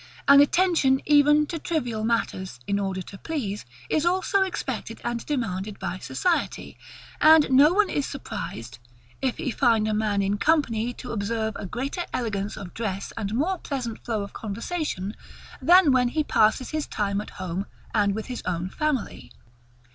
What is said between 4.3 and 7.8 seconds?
expected and demanded by society; and no